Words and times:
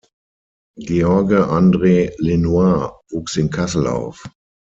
George 0.79 1.35
Andre 1.47 2.09
Lenoir 2.19 3.01
wuchs 3.11 3.37
in 3.37 3.51
Kassel 3.51 3.85
auf. 3.85 4.27